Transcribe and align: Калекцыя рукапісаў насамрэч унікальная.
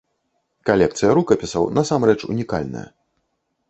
Калекцыя 0.69 1.11
рукапісаў 1.19 1.69
насамрэч 1.79 2.19
унікальная. 2.33 2.87